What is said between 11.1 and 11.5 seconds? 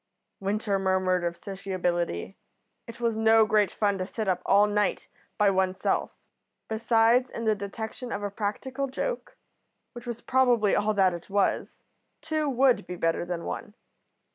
it